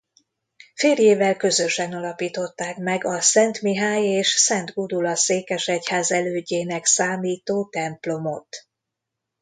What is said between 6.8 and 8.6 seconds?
számító templomot.